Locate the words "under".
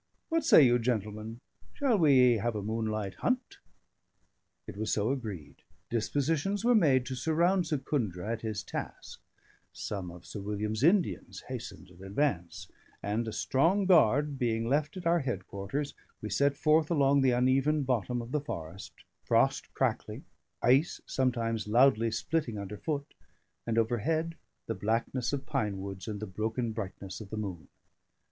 22.57-22.75